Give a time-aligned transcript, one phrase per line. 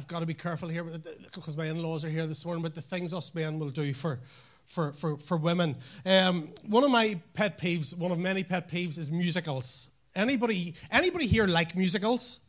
[0.00, 2.62] I've got to be careful here because my in-laws are here this morning.
[2.62, 4.18] But the things us men will do for
[4.64, 5.76] for, for, for women.
[6.06, 9.90] Um, one of my pet peeves, one of many pet peeves, is musicals.
[10.14, 12.40] Anybody, anybody here like musicals?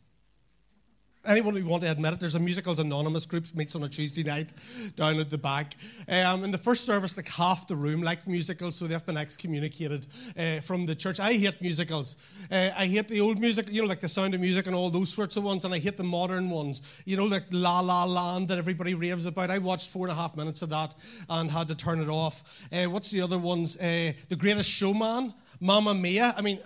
[1.24, 4.24] Anyone who want to admit it, there's a Musicals Anonymous group meets on a Tuesday
[4.24, 4.52] night
[4.96, 5.74] down at the back.
[6.08, 10.04] Um, in the first service, like half the room liked musicals, so they've been excommunicated
[10.36, 11.20] uh, from the church.
[11.20, 12.16] I hate musicals.
[12.50, 14.90] Uh, I hate the old music, you know, like the Sound of Music and all
[14.90, 18.02] those sorts of ones, and I hate the modern ones, you know, like La La
[18.02, 19.48] Land that everybody raves about.
[19.48, 20.92] I watched four and a half minutes of that
[21.30, 22.66] and had to turn it off.
[22.72, 23.76] Uh, what's the other ones?
[23.76, 26.34] Uh, the Greatest Showman, Mamma Mia.
[26.36, 26.58] I mean,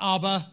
[0.00, 0.52] ABBA.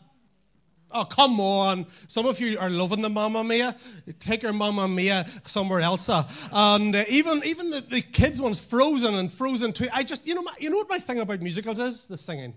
[0.91, 1.85] Oh, come on.
[2.07, 3.75] Some of you are loving the Mamma Mia.
[4.19, 6.09] Take your Mamma Mia somewhere else.
[6.51, 9.85] And uh, even, even the, the kids' ones, Frozen and Frozen 2.
[9.93, 12.07] I just, you know, my, you know what my thing about musicals is?
[12.07, 12.55] The singing.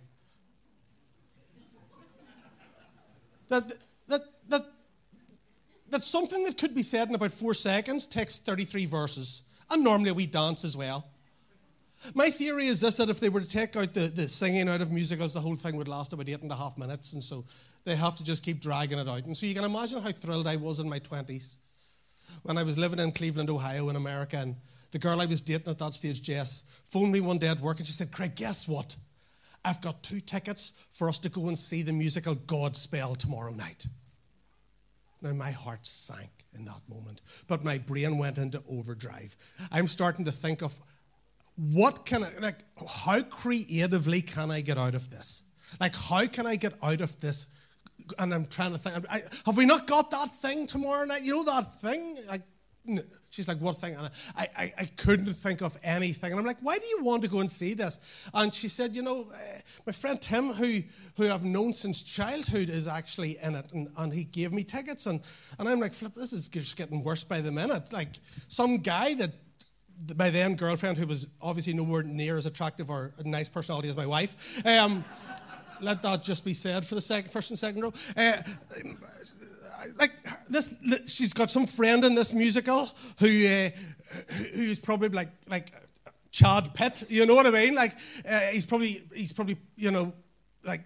[3.48, 3.70] That,
[4.08, 4.62] that, that,
[5.90, 9.42] that something that could be said in about four seconds takes 33 verses.
[9.70, 11.11] And normally we dance as well.
[12.14, 14.80] My theory is this that if they were to take out the, the singing out
[14.80, 17.12] of musicals, the whole thing would last about eight and a half minutes.
[17.12, 17.44] And so
[17.84, 19.24] they have to just keep dragging it out.
[19.24, 21.58] And so you can imagine how thrilled I was in my 20s
[22.42, 24.38] when I was living in Cleveland, Ohio, in America.
[24.38, 24.56] And
[24.90, 27.78] the girl I was dating at that stage, Jess, phoned me one day at work
[27.78, 28.96] and she said, Craig, guess what?
[29.64, 33.86] I've got two tickets for us to go and see the musical Godspell tomorrow night.
[35.20, 39.36] Now, my heart sank in that moment, but my brain went into overdrive.
[39.70, 40.78] I'm starting to think of
[41.56, 42.58] what can I, like,
[43.04, 45.44] how creatively can I get out of this?
[45.80, 47.46] Like, how can I get out of this
[48.18, 51.22] and I'm trying to think, I, have we not got that thing tomorrow night?
[51.22, 52.18] You know that thing?
[52.28, 52.42] Like,
[53.30, 53.94] she's like, what thing?
[53.94, 56.32] And I, I, I couldn't think of anything.
[56.32, 58.00] And I'm like, why do you want to go and see this?
[58.34, 60.80] And she said, you know, uh, my friend Tim, who,
[61.16, 63.72] who I've known since childhood, is actually in it.
[63.72, 65.06] And, and he gave me tickets.
[65.06, 65.20] And,
[65.58, 67.92] and I'm like, flip, this is just getting worse by the minute.
[67.92, 68.08] Like,
[68.48, 69.30] some guy that
[70.16, 73.96] my then girlfriend, who was obviously nowhere near as attractive or a nice personality as
[73.96, 75.04] my wife, um,
[75.80, 77.92] let that just be said for the second, first and second row.
[78.16, 78.42] Uh,
[79.98, 80.12] like
[80.48, 80.74] this,
[81.06, 83.70] she's got some friend in this musical who uh,
[84.54, 85.72] who's probably like like
[86.30, 87.04] Chad Pitt.
[87.08, 87.74] You know what I mean?
[87.74, 87.92] Like
[88.28, 90.12] uh, he's probably he's probably you know
[90.64, 90.82] like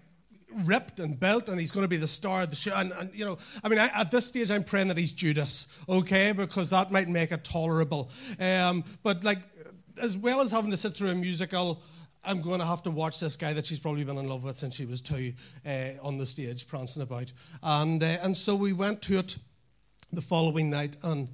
[0.65, 2.73] ripped and built and he's going to be the star of the show.
[2.75, 5.67] And, and you know, I mean, I, at this stage, I'm praying that he's Judas,
[5.87, 8.09] okay, because that might make it tolerable.
[8.39, 9.39] Um, but like,
[10.01, 11.81] as well as having to sit through a musical,
[12.23, 14.57] I'm going to have to watch this guy that she's probably been in love with
[14.57, 15.33] since she was two
[15.65, 17.31] uh, on the stage prancing about.
[17.63, 19.37] And, uh, and so we went to it
[20.11, 21.29] the following night, and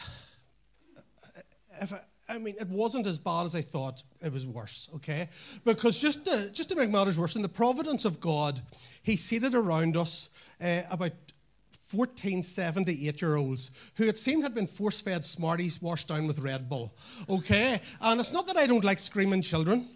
[1.80, 4.02] if I, I mean, it wasn't as bad as I thought.
[4.20, 5.28] It was worse, okay?
[5.64, 8.60] Because just to, just to make matters worse, in the providence of God,
[9.02, 10.28] He seated around us
[10.62, 11.12] uh, about
[11.88, 16.38] 14, 78 year olds who it seemed had been force fed Smarties washed down with
[16.40, 16.94] Red Bull,
[17.30, 17.80] okay?
[18.02, 19.88] And it's not that I don't like screaming children.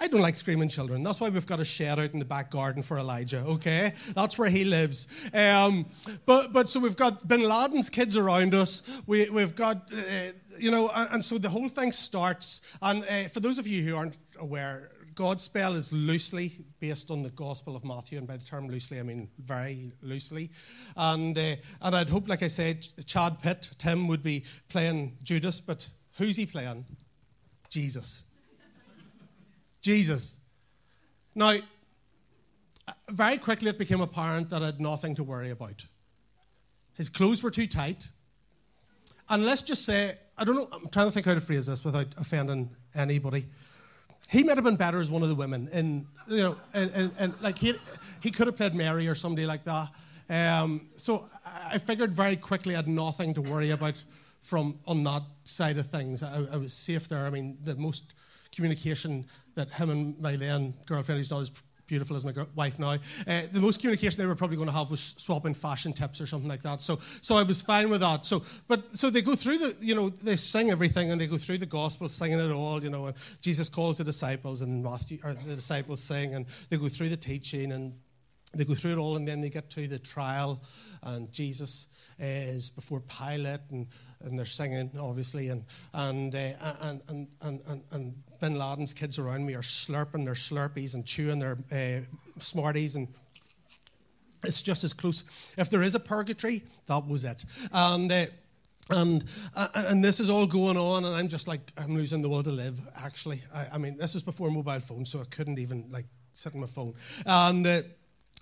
[0.00, 1.02] I don't like screaming children.
[1.02, 3.92] That's why we've got a shed out in the back garden for Elijah, okay?
[4.14, 5.30] That's where he lives.
[5.32, 5.86] Um,
[6.26, 9.02] but, but so we've got bin Laden's kids around us.
[9.06, 12.76] We, we've got, uh, you know, and, and, so the whole thing starts.
[12.80, 17.30] And uh, for those of you who aren't aware, Godspell is loosely based on the
[17.30, 20.50] Gospel of Matthew, and by the term loosely, I mean very loosely.
[20.96, 25.60] And, uh, and I'd hope, like I said, Chad Pitt, Tim would be playing Judas,
[25.60, 25.86] but
[26.16, 26.86] who's he playing?
[27.68, 28.24] Jesus.
[29.82, 30.40] Jesus.
[31.34, 31.54] Now,
[33.10, 35.84] very quickly it became apparent that I had nothing to worry about.
[36.94, 38.08] His clothes were too tight.
[39.28, 41.84] And let's just say, I don't know, I'm trying to think how to phrase this
[41.84, 43.44] without offending anybody.
[44.30, 45.68] He might have been better as one of the women.
[45.72, 47.74] And, you know, and, and, and like he,
[48.22, 49.88] he could have played Mary or somebody like that.
[50.30, 54.02] Um, so I figured very quickly I had nothing to worry about
[54.40, 56.22] from on that side of things.
[56.22, 57.26] I, I was safe there.
[57.26, 58.14] I mean, the most
[58.54, 61.50] communication that him and my then girlfriend, who's not as
[61.86, 64.90] beautiful as my wife now, uh, the most communication they were probably going to have
[64.90, 66.80] was swapping fashion tips or something like that.
[66.80, 68.24] So, so I was fine with that.
[68.24, 71.36] So, but so they go through the, you know, they sing everything and they go
[71.36, 73.06] through the gospel, singing it all, you know.
[73.06, 77.10] And Jesus calls the disciples and Matthew, or the disciples sing, and they go through
[77.10, 77.92] the teaching and
[78.54, 80.62] they go through it all, and then they get to the trial,
[81.02, 81.88] and Jesus
[82.18, 83.86] is before Pilate, and,
[84.22, 85.64] and they're singing, obviously, and
[85.94, 86.48] and, uh,
[86.82, 91.38] and, and, and, and, Bin Laden's kids around me are slurping their Slurpees and chewing
[91.38, 92.04] their uh,
[92.40, 93.06] Smarties, and
[94.42, 95.52] it's just as close.
[95.56, 97.44] If there is a purgatory, that was it.
[97.72, 98.26] And uh,
[98.90, 102.28] and uh, and this is all going on, and I'm just like I'm losing the
[102.28, 102.80] will to live.
[102.96, 106.54] Actually, I, I mean, this was before mobile phones, so I couldn't even like sit
[106.54, 106.94] on my phone.
[107.24, 107.82] And uh,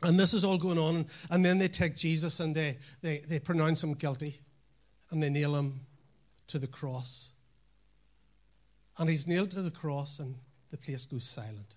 [0.03, 1.07] And this is all going on.
[1.31, 4.37] And then they take Jesus and they, they, they pronounce him guilty
[5.11, 5.81] and they nail him
[6.49, 7.33] to the cross.
[8.99, 10.35] And he's nailed to the cross, and
[10.71, 11.75] the place goes silent.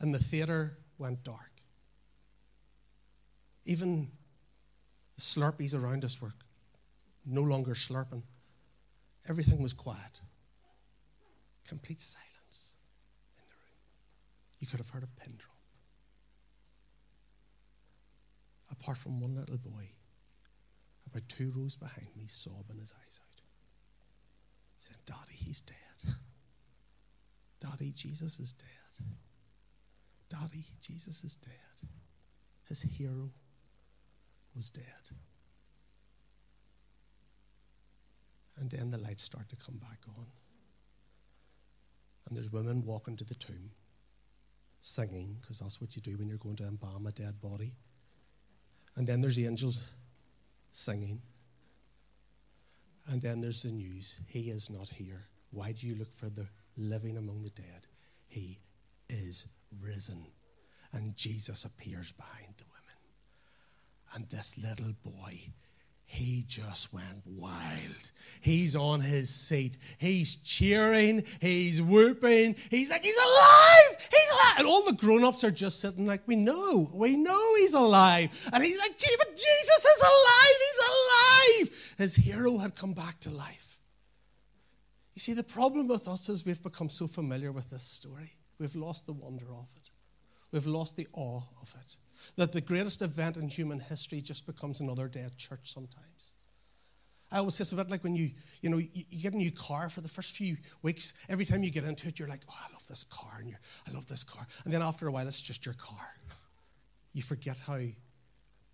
[0.00, 1.50] And the theatre went dark.
[3.64, 4.10] Even
[5.16, 6.32] the Slurpees around us were
[7.24, 8.22] no longer slurping.
[9.28, 10.20] Everything was quiet.
[11.66, 12.76] Complete silence
[13.36, 13.80] in the room.
[14.60, 15.55] You could have heard a pin drop.
[18.70, 19.90] Apart from one little boy,
[21.10, 23.40] about two rows behind me, sobbing his eyes out,
[24.76, 26.14] saying, Daddy, he's dead.
[27.60, 29.06] Daddy, Jesus is dead.
[30.28, 31.88] Daddy, Jesus is dead.
[32.68, 33.30] His hero
[34.54, 34.84] was dead.
[38.58, 40.26] And then the lights start to come back on.
[42.26, 43.70] And there's women walking to the tomb,
[44.80, 47.76] singing, because that's what you do when you're going to embalm a dead body.
[48.96, 49.90] And then there's the angels
[50.70, 51.20] singing.
[53.08, 55.22] And then there's the news He is not here.
[55.50, 57.86] Why do you look for the living among the dead?
[58.28, 58.58] He
[59.08, 59.48] is
[59.82, 60.26] risen.
[60.92, 62.96] And Jesus appears behind the women.
[64.14, 65.52] And this little boy
[66.08, 68.12] he just went wild.
[68.40, 69.76] He's on his seat.
[69.98, 71.24] He's cheering.
[71.40, 72.54] He's whooping.
[72.70, 74.08] He's like, he's alive.
[74.08, 74.58] He's alive.
[74.58, 76.88] And all the grown ups are just sitting like, we know.
[76.94, 78.48] We know he's alive.
[78.52, 80.56] And he's like, Jesus is alive.
[80.60, 81.94] He's alive.
[81.98, 83.78] His hero had come back to life.
[85.14, 88.32] You see, the problem with us is we've become so familiar with this story.
[88.60, 89.90] We've lost the wonder of it,
[90.52, 91.96] we've lost the awe of it
[92.36, 96.34] that the greatest event in human history just becomes another day at church sometimes.
[97.30, 98.30] I always say it's a bit like when you,
[98.62, 101.14] you know, you, you, get a new car for the first few weeks.
[101.28, 103.58] Every time you get into it, you're like, oh, I love this car, and you're,
[103.88, 104.46] I love this car.
[104.64, 106.08] And then after a while, it's just your car.
[107.12, 107.78] You forget how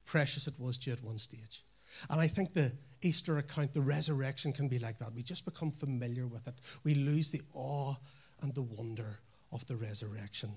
[0.04, 1.62] precious it was to you at one stage.
[2.10, 5.14] And I think the Easter account, the resurrection, can be like that.
[5.14, 6.54] We just become familiar with it.
[6.82, 7.94] We lose the awe
[8.42, 9.20] and the wonder
[9.52, 10.50] of the resurrection.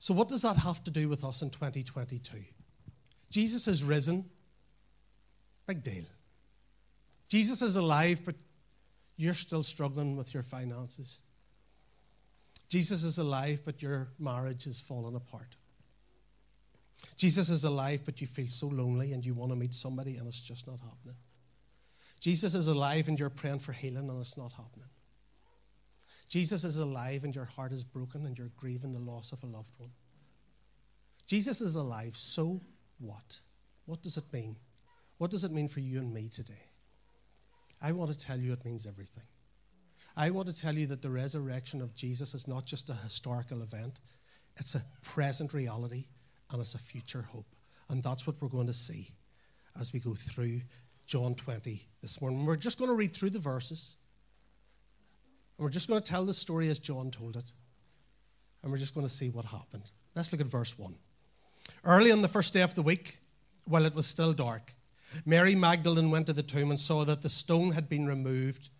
[0.00, 2.38] So, what does that have to do with us in 2022?
[3.30, 4.24] Jesus is risen.
[5.66, 6.04] Big deal.
[7.28, 8.34] Jesus is alive, but
[9.18, 11.20] you're still struggling with your finances.
[12.70, 15.54] Jesus is alive, but your marriage is falling apart.
[17.16, 20.26] Jesus is alive, but you feel so lonely and you want to meet somebody and
[20.26, 21.16] it's just not happening.
[22.20, 24.88] Jesus is alive and you're praying for healing and it's not happening.
[26.30, 29.46] Jesus is alive and your heart is broken and you're grieving the loss of a
[29.46, 29.90] loved one.
[31.26, 32.60] Jesus is alive, so
[33.00, 33.40] what?
[33.86, 34.56] What does it mean?
[35.18, 36.62] What does it mean for you and me today?
[37.82, 39.24] I want to tell you it means everything.
[40.16, 43.62] I want to tell you that the resurrection of Jesus is not just a historical
[43.62, 44.00] event,
[44.56, 46.04] it's a present reality
[46.52, 47.46] and it's a future hope.
[47.88, 49.08] And that's what we're going to see
[49.80, 50.60] as we go through
[51.06, 52.46] John 20 this morning.
[52.46, 53.96] We're just going to read through the verses.
[55.60, 57.52] And we're just going to tell the story as John told it.
[58.62, 59.90] And we're just going to see what happened.
[60.16, 60.94] Let's look at verse 1.
[61.84, 63.18] Early on the first day of the week,
[63.66, 64.72] while it was still dark,
[65.26, 68.70] Mary Magdalene went to the tomb and saw that the stone had been removed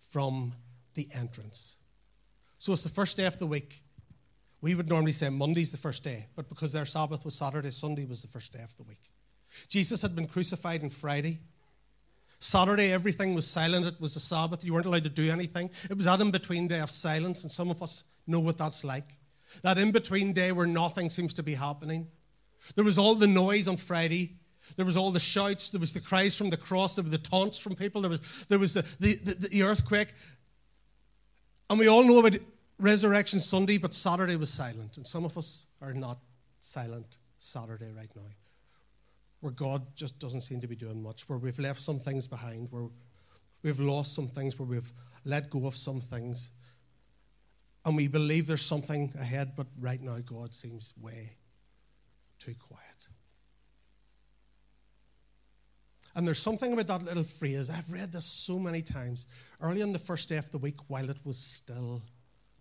[0.00, 0.54] from
[0.94, 1.76] the entrance.
[2.56, 3.82] So it's the first day of the week.
[4.62, 8.06] We would normally say Monday's the first day, but because their Sabbath was Saturday, Sunday
[8.06, 9.10] was the first day of the week.
[9.68, 11.40] Jesus had been crucified on Friday.
[12.42, 13.86] Saturday, everything was silent.
[13.86, 14.64] It was a Sabbath.
[14.64, 15.70] You weren't allowed to do anything.
[15.88, 18.82] It was that in between day of silence, and some of us know what that's
[18.82, 19.08] like.
[19.62, 22.08] That in between day where nothing seems to be happening.
[22.74, 24.34] There was all the noise on Friday.
[24.76, 25.70] There was all the shouts.
[25.70, 26.96] There was the cries from the cross.
[26.96, 28.00] There were the taunts from people.
[28.00, 30.12] There was, there was the, the, the, the earthquake.
[31.70, 32.36] And we all know about
[32.78, 34.96] Resurrection Sunday, but Saturday was silent.
[34.96, 36.18] And some of us are not
[36.58, 38.22] silent Saturday right now
[39.42, 42.68] where God just doesn't seem to be doing much, where we've left some things behind,
[42.70, 42.86] where
[43.64, 44.92] we've lost some things, where we've
[45.24, 46.52] let go of some things.
[47.84, 51.34] And we believe there's something ahead, but right now God seems way
[52.38, 53.08] too quiet.
[56.14, 57.68] And there's something about that little phrase.
[57.68, 59.26] I've read this so many times.
[59.60, 62.00] Early on the first day of the week, while it was still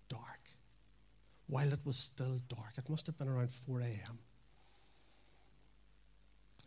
[0.10, 0.50] dark.
[1.46, 2.74] While it was still dark.
[2.78, 4.18] It must have been around 4 a.m.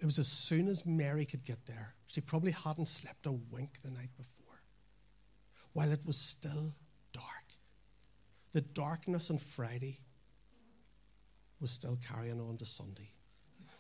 [0.01, 1.95] It was as soon as Mary could get there.
[2.07, 4.63] She probably hadn't slept a wink the night before.
[5.73, 6.73] While it was still
[7.13, 7.25] dark.
[8.53, 9.99] The darkness on Friday
[11.61, 13.11] was still carrying on to Sunday.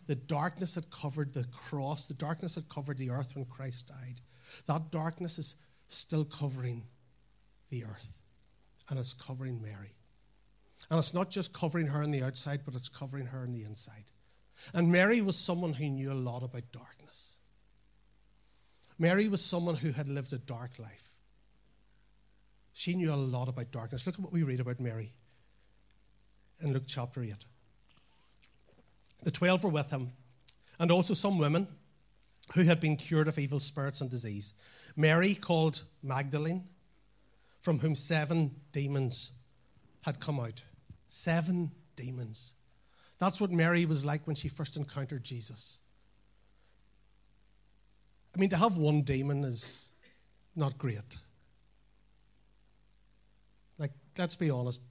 [0.06, 4.20] The darkness that covered the cross, the darkness that covered the earth when Christ died.
[4.66, 5.56] That darkness is
[5.88, 6.84] still covering
[7.70, 8.18] the earth,
[8.90, 9.94] and it's covering Mary.
[10.90, 13.64] And it's not just covering her on the outside, but it's covering her on the
[13.64, 14.04] inside.
[14.72, 17.38] And Mary was someone who knew a lot about darkness.
[18.98, 21.14] Mary was someone who had lived a dark life.
[22.72, 24.06] She knew a lot about darkness.
[24.06, 25.12] Look at what we read about Mary
[26.62, 27.34] in Luke chapter 8.
[29.22, 30.12] The twelve were with him,
[30.78, 31.66] and also some women
[32.54, 34.52] who had been cured of evil spirits and disease.
[34.96, 36.64] Mary, called Magdalene,
[37.62, 39.32] from whom seven demons
[40.02, 40.62] had come out.
[41.08, 42.54] Seven demons.
[43.24, 45.80] That's what Mary was like when she first encountered Jesus.
[48.36, 49.92] I mean, to have one demon is
[50.54, 51.16] not great.
[53.78, 54.82] Like, let's be honest.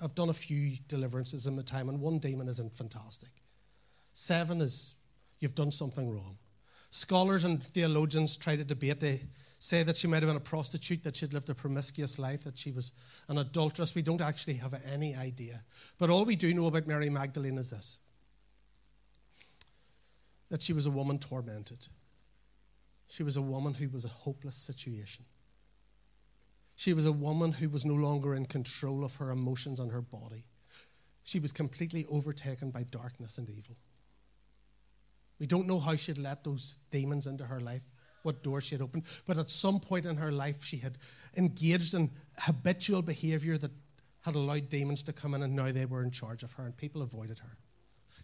[0.00, 3.28] I've done a few deliverances in my time, and one demon isn't fantastic.
[4.14, 4.94] Seven is
[5.38, 6.38] you've done something wrong.
[6.88, 9.00] Scholars and theologians try to debate.
[9.00, 9.20] They
[9.62, 12.58] say that she might have been a prostitute, that she'd lived a promiscuous life, that
[12.58, 12.90] she was
[13.28, 13.94] an adulteress.
[13.94, 15.62] We don't actually have any idea.
[15.98, 18.00] But all we do know about Mary Magdalene is this
[20.48, 21.86] that she was a woman tormented.
[23.08, 25.24] She was a woman who was a hopeless situation.
[26.74, 30.02] She was a woman who was no longer in control of her emotions and her
[30.02, 30.44] body.
[31.22, 33.76] She was completely overtaken by darkness and evil.
[35.38, 37.88] We don't know how she'd let those demons into her life,
[38.22, 40.98] what door she had opened, but at some point in her life, she had
[41.36, 43.72] engaged in habitual behavior that
[44.22, 46.76] had allowed demons to come in, and now they were in charge of her, and
[46.76, 47.56] people avoided her.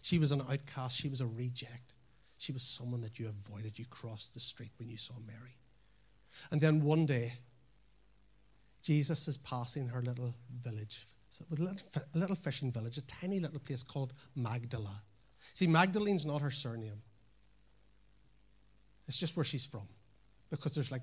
[0.01, 1.93] She was an outcast, she was a reject.
[2.37, 3.77] She was someone that you avoided.
[3.77, 5.57] You crossed the street when you saw Mary.
[6.51, 7.33] And then one day,
[8.81, 11.03] Jesus is passing her little village,
[11.41, 11.75] a little,
[12.15, 15.03] a little fishing village, a tiny little place called Magdala.
[15.53, 17.01] See, Magdalene's not her surname.
[19.09, 19.87] It's just where she's from,
[20.51, 21.01] because there's like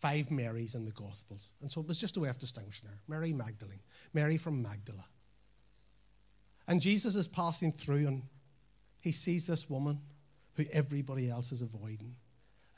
[0.00, 1.52] five Marys in the Gospels.
[1.60, 3.82] And so it was just a way of distinguishing her Mary Magdalene,
[4.14, 5.04] Mary from Magdala.
[6.66, 8.22] And Jesus is passing through and
[9.02, 10.00] he sees this woman
[10.54, 12.16] who everybody else is avoiding.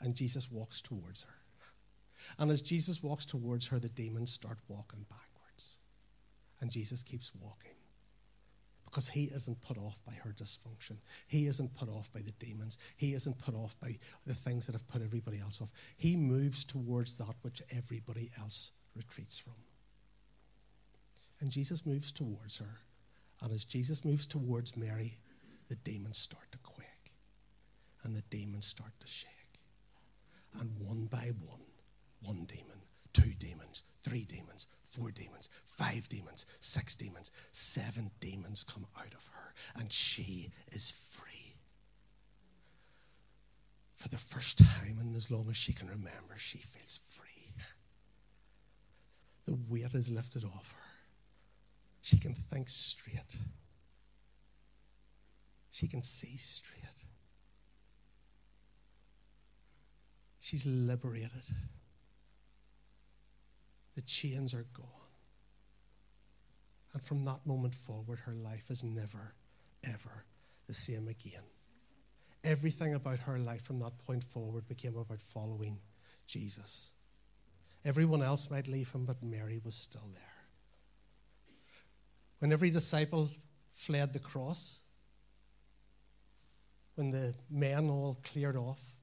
[0.01, 1.33] And Jesus walks towards her.
[2.37, 5.79] And as Jesus walks towards her, the demons start walking backwards.
[6.59, 7.76] And Jesus keeps walking
[8.97, 10.97] because he isn't put off by her dysfunction.
[11.27, 12.79] He isn't put off by the demons.
[12.95, 13.91] He isn't put off by
[14.25, 15.71] the things that have put everybody else off.
[15.97, 19.53] He moves towards that which everybody else retreats from.
[21.41, 22.79] And Jesus moves towards her.
[23.43, 25.19] And as Jesus moves towards Mary,
[25.69, 26.87] the demons start to quake
[28.01, 29.29] and the demons start to shake.
[30.59, 31.61] And one by one,
[32.23, 32.81] one demon,
[33.13, 39.29] two demons, three demons, four demons, five demons, six demons, seven demons come out of
[39.33, 41.55] her, and she is free.
[43.95, 47.53] For the first time, and as long as she can remember, she feels free.
[49.45, 50.87] The weight is lifted off her.
[52.01, 53.37] She can think straight.
[55.71, 56.83] She can see straight.
[60.39, 61.43] She's liberated.
[63.97, 64.85] The chains are gone.
[66.93, 69.33] And from that moment forward, her life is never,
[69.83, 70.23] ever
[70.67, 71.41] the same again.
[72.43, 75.79] Everything about her life from that point forward became about following
[76.27, 76.93] Jesus.
[77.85, 80.45] Everyone else might leave him, but Mary was still there.
[82.37, 83.31] When every disciple
[83.71, 84.81] fled the cross,
[86.93, 88.96] when the men all cleared off,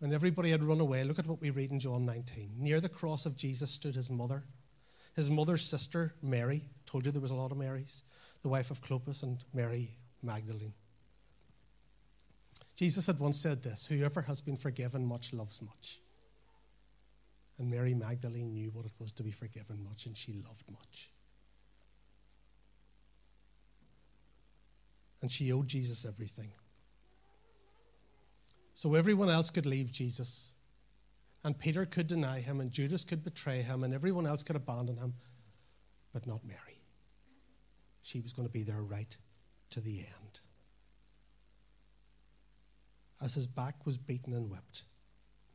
[0.00, 2.54] when everybody had run away, look at what we read in John 19.
[2.58, 4.44] Near the cross of Jesus stood his mother,
[5.14, 6.62] his mother's sister, Mary.
[6.86, 8.02] Told you there was a lot of Marys,
[8.42, 9.90] the wife of Clopas and Mary
[10.22, 10.72] Magdalene.
[12.76, 16.00] Jesus had once said this Whoever has been forgiven much loves much.
[17.58, 21.10] And Mary Magdalene knew what it was to be forgiven much, and she loved much.
[25.20, 26.50] And she owed Jesus everything.
[28.74, 30.54] So everyone else could leave Jesus.
[31.44, 34.96] And Peter could deny him, and Judas could betray him, and everyone else could abandon
[34.96, 35.14] him,
[36.12, 36.82] but not Mary.
[38.02, 39.16] She was going to be there right
[39.70, 40.40] to the end.
[43.22, 44.84] As his back was beaten and whipped,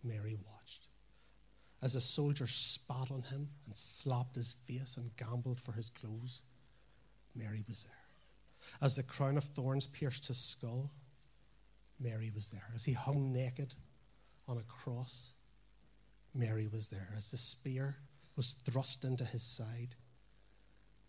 [0.04, 0.88] Mary watched.
[1.82, 6.44] As a soldier spat on him and slapped his face and gambled for his clothes,
[7.36, 7.94] Mary was there.
[8.82, 10.90] As the crown of thorns pierced his skull,
[12.00, 12.68] Mary was there.
[12.74, 13.76] As he hung naked
[14.48, 15.34] on a cross,
[16.34, 17.10] Mary was there.
[17.16, 17.98] As the spear
[18.36, 19.96] was thrust into his side,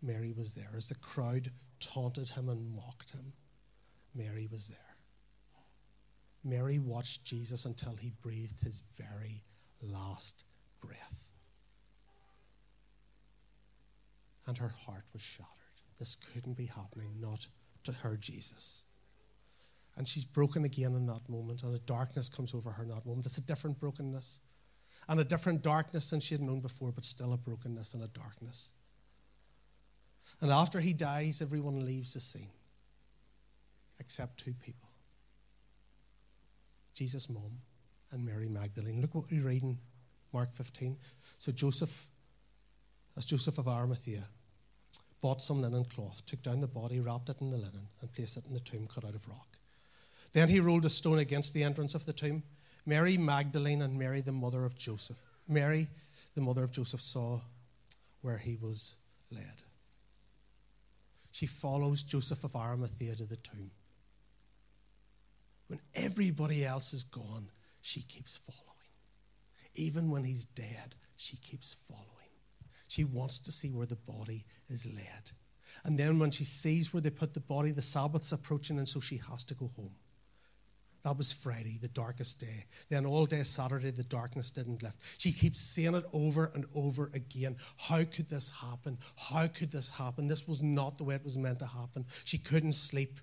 [0.02, 0.70] Mary was there.
[0.76, 1.50] As the crowd
[1.80, 3.32] taunted him and mocked him,
[4.14, 4.78] Mary was there.
[6.44, 9.42] Mary watched Jesus until he breathed his very
[9.82, 10.44] last
[10.80, 11.26] breath.
[14.46, 15.50] and her heart was shattered.
[15.98, 17.46] This couldn't be happening, not
[17.84, 18.84] to her Jesus.
[19.96, 23.06] And she's broken again in that moment, and a darkness comes over her in that
[23.06, 23.26] moment.
[23.26, 24.42] It's a different brokenness,
[25.08, 28.08] and a different darkness than she had known before, but still a brokenness and a
[28.08, 28.72] darkness.
[30.40, 32.50] And after he dies, everyone leaves the scene,
[33.98, 34.88] except two people
[36.96, 37.52] Jesus' mom
[38.10, 39.02] and Mary Magdalene.
[39.02, 39.78] Look what we read in
[40.32, 40.96] Mark 15.
[41.36, 42.08] So Joseph,
[43.16, 44.26] as Joseph of Arimathea,
[45.20, 48.38] bought some linen cloth, took down the body, wrapped it in the linen, and placed
[48.38, 49.55] it in the tomb cut out of rock.
[50.32, 52.42] Then he rolled a stone against the entrance of the tomb.
[52.84, 55.18] Mary Magdalene and Mary, the mother of Joseph.
[55.48, 55.88] Mary,
[56.34, 57.40] the mother of Joseph, saw
[58.22, 58.96] where he was
[59.30, 59.62] led.
[61.32, 63.70] She follows Joseph of Arimathea to the tomb.
[65.68, 67.48] When everybody else is gone,
[67.82, 68.66] she keeps following.
[69.74, 72.06] Even when he's dead, she keeps following.
[72.88, 75.30] She wants to see where the body is led.
[75.84, 79.00] And then when she sees where they put the body, the Sabbath's approaching, and so
[79.00, 79.94] she has to go home.
[81.06, 82.64] That was Friday, the darkest day.
[82.88, 84.98] Then all day Saturday, the darkness didn't lift.
[85.18, 87.54] She keeps saying it over and over again.
[87.78, 88.98] How could this happen?
[89.16, 90.26] How could this happen?
[90.26, 92.06] This was not the way it was meant to happen.
[92.24, 93.20] She couldn't sleep.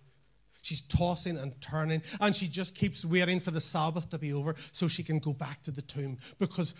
[0.61, 4.55] She's tossing and turning, and she just keeps waiting for the Sabbath to be over
[4.71, 6.75] so she can go back to the tomb because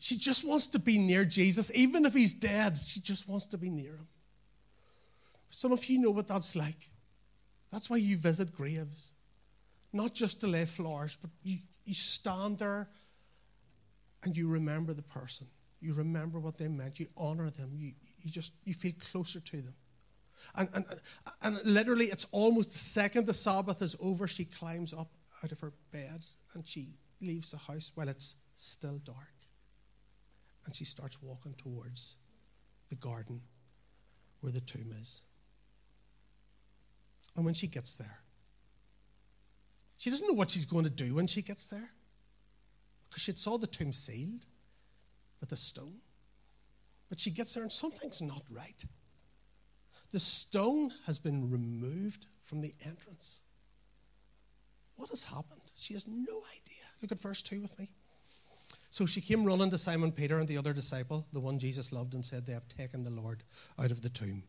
[0.00, 1.70] she just wants to be near Jesus.
[1.72, 4.08] Even if he's dead, she just wants to be near him.
[5.50, 6.90] Some of you know what that's like.
[7.70, 9.14] That's why you visit graves,
[9.96, 12.88] not just to lay flowers, but you, you stand there
[14.22, 15.46] and you remember the person.
[15.80, 16.98] You remember what they meant.
[16.98, 17.72] You honor them.
[17.74, 19.74] You, you just you feel closer to them.
[20.56, 20.84] And, and,
[21.42, 25.08] and literally, it's almost the second the Sabbath is over, she climbs up
[25.42, 26.24] out of her bed
[26.54, 26.88] and she
[27.20, 29.34] leaves the house while it's still dark.
[30.64, 32.16] And she starts walking towards
[32.88, 33.40] the garden
[34.40, 35.22] where the tomb is.
[37.36, 38.18] And when she gets there,
[39.96, 41.90] she doesn't know what she's going to do when she gets there
[43.08, 44.46] because she'd saw the tomb sealed
[45.40, 46.00] with a stone.
[47.08, 48.84] But she gets there and something's not right.
[50.12, 53.42] The stone has been removed from the entrance.
[54.96, 55.60] What has happened?
[55.74, 56.14] She has no
[56.52, 56.84] idea.
[57.02, 57.90] Look at verse 2 with me.
[58.88, 62.14] So she came running to Simon Peter and the other disciple, the one Jesus loved,
[62.14, 63.42] and said, They have taken the Lord
[63.78, 64.44] out of the tomb,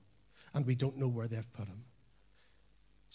[0.53, 1.83] and we don't know where they've put him.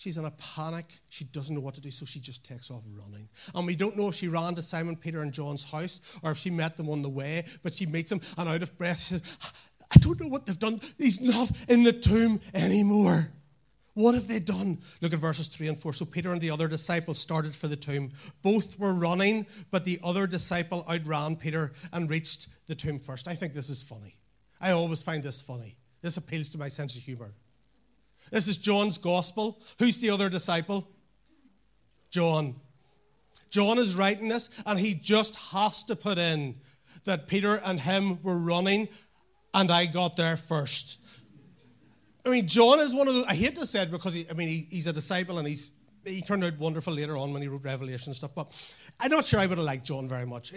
[0.03, 0.87] She's in a panic.
[1.11, 3.29] She doesn't know what to do, so she just takes off running.
[3.55, 6.39] And we don't know if she ran to Simon Peter and John's house or if
[6.39, 9.15] she met them on the way, but she meets them and out of breath, she
[9.15, 9.39] says,
[9.95, 10.81] I don't know what they've done.
[10.99, 13.31] He's not in the tomb anymore.
[13.95, 14.81] What have they done?
[15.03, 15.93] Look at verses 3 and 4.
[15.93, 18.11] So Peter and the other disciple started for the tomb.
[18.43, 23.29] Both were running, but the other disciple outran Peter and reached the tomb first.
[23.29, 24.17] I think this is funny.
[24.61, 25.77] I always find this funny.
[26.01, 27.35] This appeals to my sense of humor.
[28.33, 29.61] This is John's gospel.
[29.79, 30.89] Who's the other disciple?
[32.11, 32.57] John.
[33.51, 36.57] John is writing this, and he just has to put in
[37.05, 38.89] that Peter and him were running
[39.53, 40.99] and I got there first.
[42.25, 44.33] I mean, John is one of those, I hate to say it because, he, I
[44.33, 45.73] mean, he, he's a disciple and he's,
[46.07, 48.49] he turned out wonderful later on when he wrote Revelation and stuff, but
[48.99, 50.55] I'm not sure I would have liked John very much.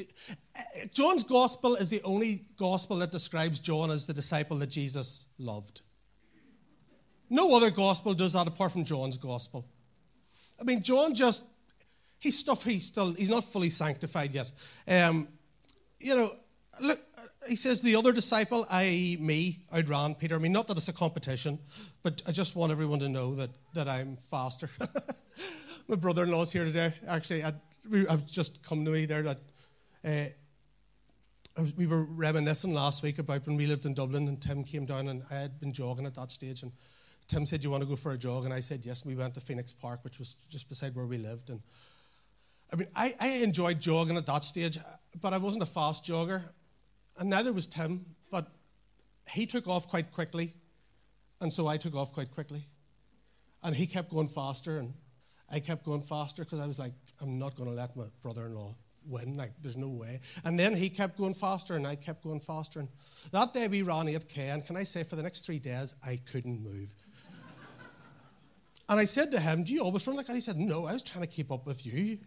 [0.94, 5.82] John's gospel is the only gospel that describes John as the disciple that Jesus loved.
[7.30, 9.66] No other gospel does that apart from John's gospel.
[10.60, 11.44] I mean, John just,
[12.20, 14.52] he's stuff, he's still, he's not fully sanctified yet.
[14.88, 15.28] Um,
[16.00, 16.32] you know,
[16.82, 17.00] look,
[17.48, 20.36] he says the other disciple, i.e., me, outran Peter.
[20.36, 21.60] I mean, not that it's a competition,
[22.04, 24.70] but I just want everyone to know that, that I'm faster.
[25.88, 26.94] My brother in law's here today.
[27.08, 27.56] Actually, I'd,
[28.10, 29.38] I've just come to me there that
[30.04, 30.26] uh,
[31.62, 34.86] was, we were reminiscing last week about when we lived in Dublin, and Tim came
[34.86, 36.64] down, and I had been jogging at that stage.
[36.64, 36.72] And
[37.28, 38.46] Tim said, You want to go for a jog?
[38.46, 39.02] And I said, Yes.
[39.02, 41.50] And we went to Phoenix Park, which was just beside where we lived.
[41.50, 41.62] And
[42.72, 44.80] I mean, I, I enjoyed jogging at that stage,
[45.22, 46.42] but I wasn't a fast jogger
[47.20, 48.48] and neither was Tim, but
[49.30, 50.54] he took off quite quickly,
[51.42, 52.66] and so I took off quite quickly.
[53.64, 54.94] And he kept going faster, and
[55.50, 58.46] I kept going faster because I was like, I'm not going to let my brother
[58.46, 58.76] in law
[59.08, 59.38] win.
[59.38, 60.20] Like, there's no way.
[60.44, 62.82] And then he kept going faster, and I kept going faster.
[62.82, 62.90] And
[63.32, 66.20] that day we ran 8K, and can I say, for the next three days, I
[66.32, 66.94] couldn't move.
[68.88, 70.34] And I said to him, Do you always run like that?
[70.34, 72.20] He said, No, I was trying to keep up with you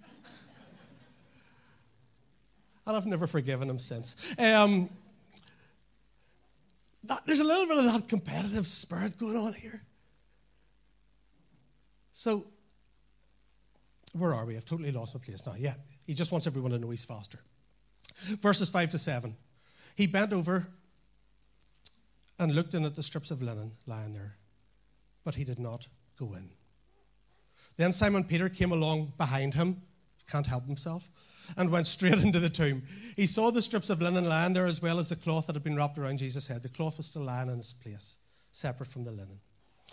[2.88, 4.34] and I've never forgiven him since.
[4.38, 4.88] Um,
[7.04, 9.82] that, there's a little bit of that competitive spirit going on here.
[12.12, 12.46] So,
[14.14, 14.56] where are we?
[14.56, 15.52] I've totally lost my place now.
[15.58, 15.74] Yeah,
[16.06, 17.38] he just wants everyone to know he's faster.
[18.16, 19.36] Verses 5 to 7.
[19.94, 20.66] He bent over
[22.38, 24.36] and looked in at the strips of linen lying there,
[25.24, 25.86] but he did not
[26.18, 26.48] go in.
[27.76, 29.80] Then Simon Peter came along behind him,
[30.30, 31.08] can't help himself,
[31.56, 32.82] and went straight into the tomb.
[33.16, 35.64] He saw the strips of linen lying there as well as the cloth that had
[35.64, 36.62] been wrapped around Jesus' head.
[36.62, 38.18] The cloth was still lying in its place,
[38.50, 39.40] separate from the linen.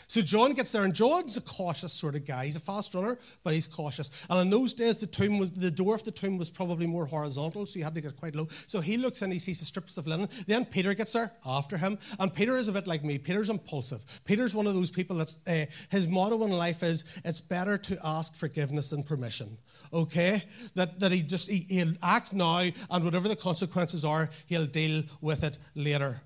[0.08, 2.46] So John gets there, and John's a cautious sort of guy.
[2.46, 4.26] He's a fast runner, but he's cautious.
[4.30, 7.06] And in those days, the tomb was the door of the tomb was probably more
[7.06, 8.48] horizontal, so you had to get quite low.
[8.68, 10.30] So he looks and he sees the strips of linen.
[10.48, 13.18] Then Peter gets there after him, and Peter is a bit like me.
[13.18, 14.22] Peter's impulsive.
[14.26, 17.98] Peter's one of those people that's uh, his motto in life is it's better to
[18.04, 19.58] ask forgiveness than permission.
[19.94, 20.44] Okay,
[20.76, 25.04] that that he just he, he'll act now, and whatever the consequences are, he'll deal
[25.22, 26.22] with it later.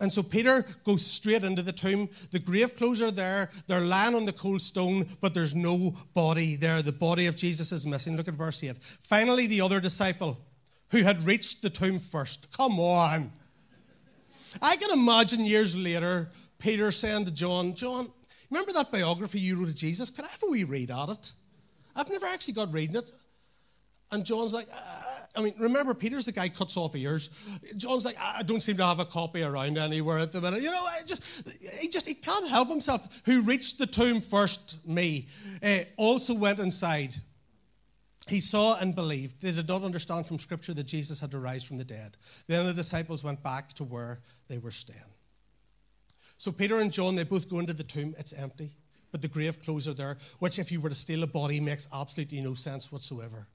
[0.00, 2.08] And so Peter goes straight into the tomb.
[2.30, 3.50] The grave clothes are there.
[3.66, 6.80] They're lying on the cold stone, but there's no body there.
[6.80, 8.16] The body of Jesus is missing.
[8.16, 8.78] Look at verse 8.
[8.78, 10.38] Finally, the other disciple
[10.90, 12.50] who had reached the tomb first.
[12.56, 13.30] Come on.
[14.60, 18.10] I can imagine years later Peter saying to John, John,
[18.50, 20.10] remember that biography you wrote of Jesus?
[20.10, 21.32] Could I have a wee read at it?
[21.94, 23.12] I've never actually got reading it.
[24.10, 25.02] And John's like, uh,
[25.36, 27.30] I mean, remember, Peter's the guy cuts off ears.
[27.76, 30.62] John's like, I don't seem to have a copy around anywhere at the minute.
[30.62, 33.22] You know, I just he just he can't help himself.
[33.26, 34.84] Who reached the tomb first?
[34.86, 35.28] Me.
[35.62, 37.14] Uh, also went inside.
[38.26, 39.40] He saw and believed.
[39.40, 42.16] They did not understand from Scripture that Jesus had to rise from the dead.
[42.48, 45.00] Then the disciples went back to where they were staying.
[46.36, 48.14] So Peter and John, they both go into the tomb.
[48.18, 48.70] It's empty,
[49.12, 51.86] but the grave clothes are there, which, if you were to steal a body, makes
[51.94, 53.46] absolutely no sense whatsoever.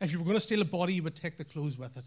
[0.00, 2.04] If you were going to steal a body, you would take the clothes with it.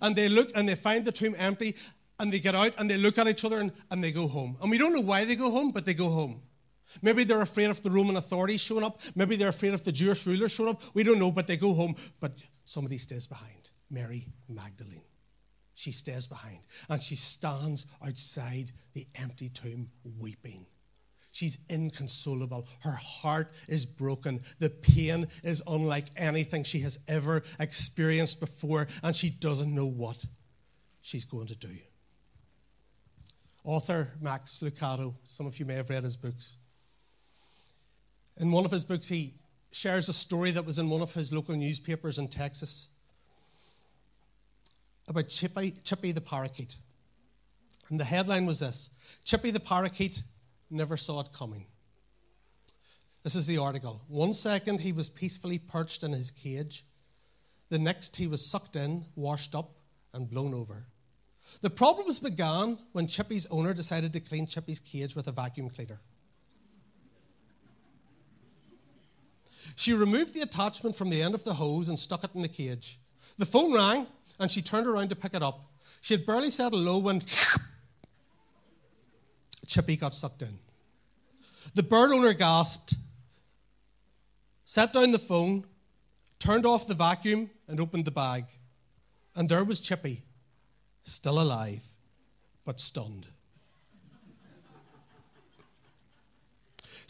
[0.00, 1.76] And they look and they find the tomb empty
[2.18, 4.56] and they get out and they look at each other and, and they go home.
[4.62, 6.42] And we don't know why they go home, but they go home.
[7.02, 9.00] Maybe they're afraid of the Roman authorities showing up.
[9.14, 10.82] Maybe they're afraid of the Jewish rulers showing up.
[10.94, 11.94] We don't know, but they go home.
[12.18, 12.32] But
[12.64, 15.04] somebody stays behind Mary Magdalene.
[15.74, 20.66] She stays behind and she stands outside the empty tomb weeping.
[21.32, 22.66] She's inconsolable.
[22.80, 24.40] Her heart is broken.
[24.58, 30.24] The pain is unlike anything she has ever experienced before, and she doesn't know what
[31.02, 31.68] she's going to do.
[33.62, 36.56] Author Max Lucado, some of you may have read his books.
[38.38, 39.34] In one of his books, he
[39.70, 42.88] shares a story that was in one of his local newspapers in Texas
[45.06, 46.74] about Chippy, Chippy the parakeet.
[47.90, 48.90] And the headline was this
[49.24, 50.22] Chippy the parakeet
[50.70, 51.66] never saw it coming.
[53.22, 54.00] This is the article.
[54.08, 56.84] One second he was peacefully perched in his cage.
[57.68, 59.70] The next he was sucked in, washed up,
[60.14, 60.86] and blown over.
[61.62, 66.00] The problems began when Chippy's owner decided to clean Chippy's cage with a vacuum cleaner.
[69.76, 72.48] She removed the attachment from the end of the hose and stuck it in the
[72.48, 72.98] cage.
[73.38, 74.06] The phone rang,
[74.38, 75.70] and she turned around to pick it up.
[76.00, 77.20] She had barely said hello when
[79.70, 80.58] Chippy got sucked in.
[81.76, 82.96] The bird owner gasped,
[84.64, 85.64] set down the phone,
[86.40, 88.46] turned off the vacuum, and opened the bag.
[89.36, 90.22] And there was Chippy,
[91.04, 91.84] still alive,
[92.64, 93.26] but stunned.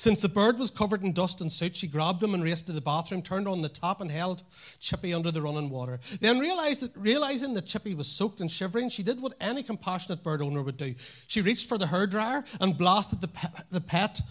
[0.01, 2.73] Since the bird was covered in dust and soot, she grabbed him and raced to
[2.73, 4.43] the bathroom, turned on the tap, and held
[4.79, 6.01] Chippy under the running water.
[6.23, 10.41] Then, that, realizing that Chippy was soaked and shivering, she did what any compassionate bird
[10.41, 10.95] owner would do.
[11.27, 14.23] She reached for the hairdryer and blasted the, pe- the pet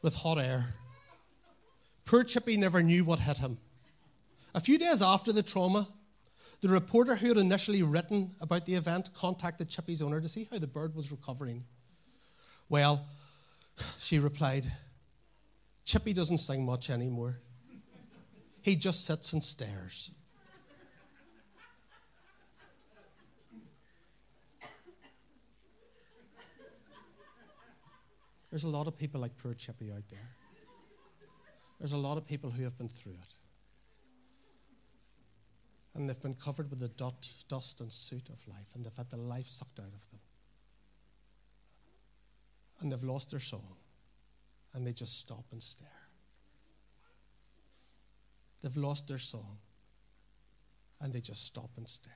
[0.00, 0.74] with hot air.
[2.06, 3.58] Poor Chippy never knew what hit him.
[4.54, 5.86] A few days after the trauma,
[6.62, 10.58] the reporter who had initially written about the event contacted Chippy's owner to see how
[10.58, 11.62] the bird was recovering.
[12.70, 13.04] Well,
[13.98, 14.64] she replied,
[15.90, 17.40] Chippy doesn't sing much anymore.
[18.62, 20.12] He just sits and stares.
[28.50, 30.20] There's a lot of people like poor Chippy out there.
[31.80, 33.34] There's a lot of people who have been through it.
[35.96, 39.10] And they've been covered with the dot, dust and soot of life, and they've had
[39.10, 40.20] the life sucked out of them.
[42.80, 43.79] And they've lost their song
[44.74, 45.88] and they just stop and stare.
[48.62, 49.58] They've lost their song
[51.00, 52.12] and they just stop and stare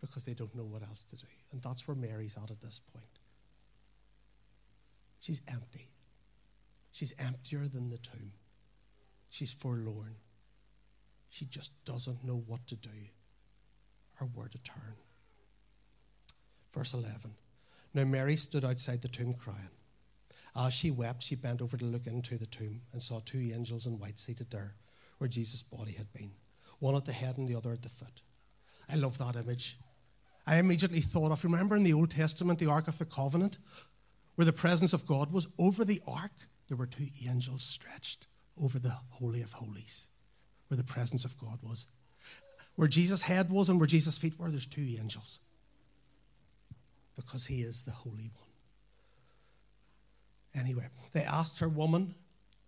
[0.00, 1.26] because they don't know what else to do.
[1.52, 3.06] And that's where Mary's at at this point.
[5.20, 5.88] She's empty.
[6.92, 8.32] She's emptier than the tomb.
[9.30, 10.14] She's forlorn.
[11.30, 12.90] She just doesn't know what to do
[14.20, 14.94] or where to turn.
[16.72, 17.32] Verse 11
[17.94, 19.70] Now Mary stood outside the tomb crying.
[20.56, 23.86] As she wept, she bent over to look into the tomb and saw two angels
[23.86, 24.74] in white seated there
[25.18, 26.30] where Jesus' body had been,
[26.78, 28.22] one at the head and the other at the foot.
[28.90, 29.78] I love that image.
[30.46, 33.58] I immediately thought of remember in the Old Testament, the Ark of the Covenant,
[34.34, 36.32] where the presence of God was over the ark,
[36.68, 38.26] there were two angels stretched
[38.62, 40.08] over the Holy of Holies,
[40.68, 41.86] where the presence of God was.
[42.76, 45.40] Where Jesus' head was and where Jesus' feet were, there's two angels.
[47.14, 48.53] Because he is the Holy One.
[50.54, 52.14] Anyway, they asked her, Woman,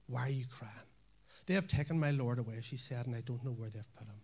[0.07, 0.73] why are you crying?
[1.47, 4.07] They have taken my Lord away, she said, and I don't know where they've put
[4.07, 4.21] him.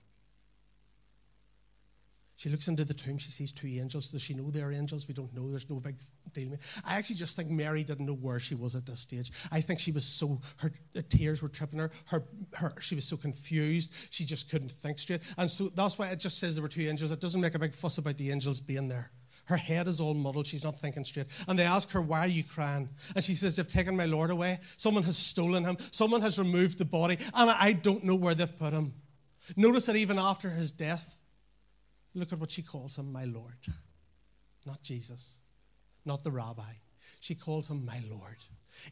[2.37, 4.09] She looks into the tomb, she sees two angels.
[4.09, 5.07] Does she know they're angels?
[5.07, 5.49] We don't know.
[5.49, 5.95] There's no big
[6.33, 6.57] deal.
[6.85, 9.31] I actually just think Mary didn't know where she was at this stage.
[9.53, 10.73] I think she was so, her
[11.09, 11.93] tears were tripping her.
[12.07, 15.21] her, her she was so confused, she just couldn't think straight.
[15.39, 17.13] And so that's why it just says there were two angels.
[17.13, 19.13] It doesn't make a big fuss about the angels being there.
[19.45, 20.47] Her head is all muddled.
[20.47, 21.27] She's not thinking straight.
[21.49, 22.89] And they ask her, Why are you crying?
[23.15, 24.59] And she says, They've taken my Lord away.
[24.77, 25.77] Someone has stolen him.
[25.91, 27.19] Someone has removed the body.
[27.35, 28.95] And I don't know where they've put him.
[29.57, 31.17] Notice that even after his death,
[32.15, 33.57] look at what she calls him, my Lord.
[34.65, 35.41] Not Jesus,
[36.05, 36.63] not the rabbi.
[37.21, 38.37] She calls him my Lord.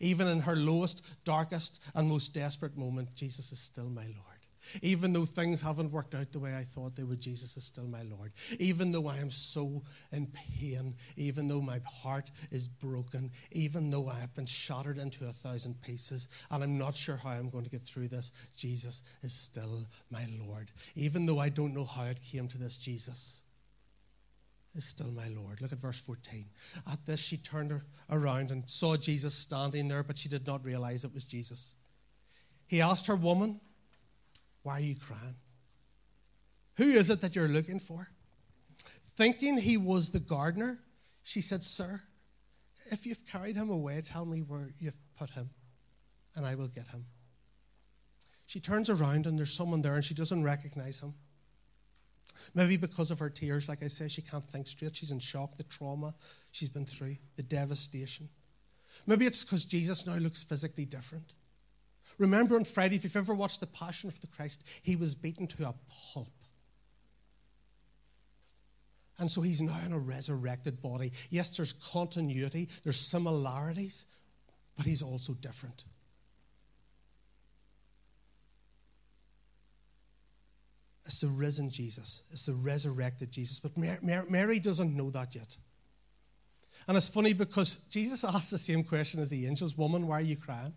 [0.01, 4.40] Even in her lowest, darkest, and most desperate moment, Jesus is still my Lord.
[4.83, 7.87] Even though things haven't worked out the way I thought they would, Jesus is still
[7.87, 8.33] my Lord.
[8.59, 14.09] Even though I am so in pain, even though my heart is broken, even though
[14.09, 17.65] I have been shattered into a thousand pieces, and I'm not sure how I'm going
[17.65, 20.71] to get through this, Jesus is still my Lord.
[20.95, 23.45] Even though I don't know how it came to this, Jesus
[24.75, 25.61] is still my Lord.
[25.61, 26.45] Look at verse 14.
[26.91, 27.81] At this, she turned
[28.11, 31.75] around and saw Jesus standing there, but she did not realize it was Jesus.
[32.67, 33.61] He asked her, Woman,
[34.63, 35.37] why are you crying?
[36.77, 38.09] Who is it that you're looking for?
[39.17, 40.79] Thinking he was the gardener,
[41.23, 42.03] she said, Sir,
[42.91, 45.51] if you've carried him away, tell me where you've put him,
[46.35, 47.05] and I will get him.
[48.47, 51.15] She turns around and there's someone there and she doesn't recognize him.
[52.55, 54.97] Maybe because of her tears, like I say, she can't think straight.
[54.97, 56.15] She's in shock, the trauma
[56.51, 58.29] she's been through, the devastation.
[59.07, 61.33] Maybe it's because Jesus now looks physically different.
[62.21, 65.47] Remember on Friday, if you've ever watched The Passion of the Christ, he was beaten
[65.49, 65.75] to a
[66.13, 66.29] pulp.
[69.19, 71.13] And so he's now in a resurrected body.
[71.31, 74.07] Yes, there's continuity, there's similarities,
[74.77, 75.85] but he's also different.
[81.07, 83.61] It's the risen Jesus, it's the resurrected Jesus.
[83.61, 85.57] But Mary doesn't know that yet.
[86.87, 90.23] And it's funny because Jesus asked the same question as the angels Woman, why are
[90.23, 90.75] you crying?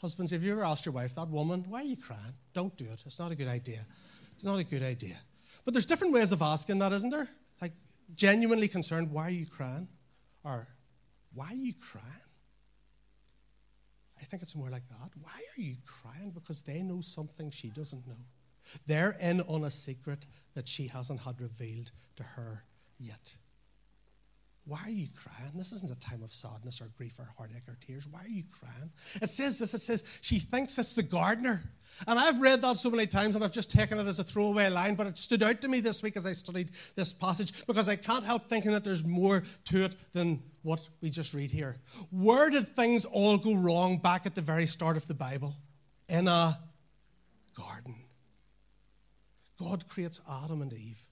[0.00, 2.34] Husbands, have you ever asked your wife, that woman, why are you crying?
[2.54, 3.02] Don't do it.
[3.04, 3.80] It's not a good idea.
[4.34, 5.16] It's not a good idea.
[5.64, 7.28] But there's different ways of asking that, isn't there?
[7.60, 7.72] Like,
[8.14, 9.88] genuinely concerned, why are you crying?
[10.44, 10.68] Or,
[11.34, 12.06] why are you crying?
[14.20, 15.10] I think it's more like that.
[15.20, 16.30] Why are you crying?
[16.30, 18.24] Because they know something she doesn't know.
[18.86, 22.64] They're in on a secret that she hasn't had revealed to her
[22.98, 23.36] yet.
[24.68, 25.50] Why are you crying?
[25.54, 28.06] This isn't a time of sadness or grief or heartache or tears.
[28.06, 28.90] Why are you crying?
[29.22, 31.62] It says this it says, she thinks it's the gardener.
[32.06, 34.68] And I've read that so many times and I've just taken it as a throwaway
[34.68, 37.88] line, but it stood out to me this week as I studied this passage because
[37.88, 41.76] I can't help thinking that there's more to it than what we just read here.
[42.10, 45.54] Where did things all go wrong back at the very start of the Bible?
[46.10, 46.58] In a
[47.56, 47.94] garden.
[49.58, 51.07] God creates Adam and Eve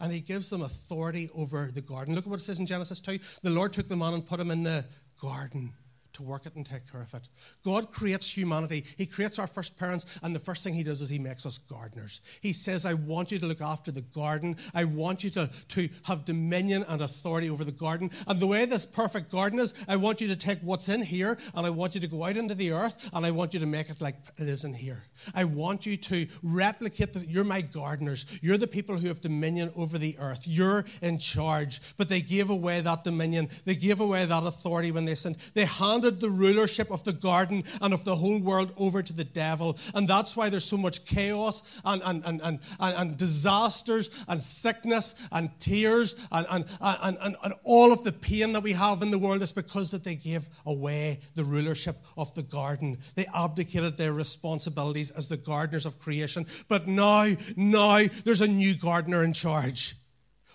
[0.00, 2.14] and he gives them authority over the garden.
[2.14, 3.18] Look at what it says in Genesis 2.
[3.42, 4.84] The Lord took the man and put him in the
[5.20, 5.72] garden
[6.20, 7.28] to work it and take care of it.
[7.64, 8.84] God creates humanity.
[8.96, 11.58] He creates our first parents, and the first thing He does is He makes us
[11.58, 12.20] gardeners.
[12.40, 14.56] He says, I want you to look after the garden.
[14.74, 18.10] I want you to, to have dominion and authority over the garden.
[18.26, 21.38] And the way this perfect garden is, I want you to take what's in here,
[21.54, 23.66] and I want you to go out into the earth, and I want you to
[23.66, 25.04] make it like it is in here.
[25.34, 27.26] I want you to replicate this.
[27.26, 28.26] You're my gardeners.
[28.42, 30.46] You're the people who have dominion over the earth.
[30.46, 31.80] You're in charge.
[31.96, 33.48] But they gave away that dominion.
[33.64, 35.36] They gave away that authority when they sinned.
[35.54, 39.12] They handed handed the rulership of the garden and of the whole world over to
[39.12, 39.78] the devil.
[39.94, 45.14] And that's why there's so much chaos and, and, and, and, and disasters and sickness
[45.32, 49.10] and tears and, and, and, and, and all of the pain that we have in
[49.10, 52.98] the world is because that they gave away the rulership of the garden.
[53.14, 56.46] They abdicated their responsibilities as the gardeners of creation.
[56.68, 59.94] But now, now there's a new gardener in charge.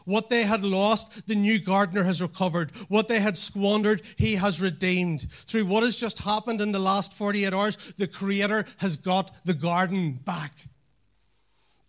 [0.05, 2.71] What they had lost, the new gardener has recovered.
[2.89, 5.29] What they had squandered, he has redeemed.
[5.29, 9.55] Through what has just happened in the last 48 hours, the Creator has got the
[9.55, 10.53] garden back.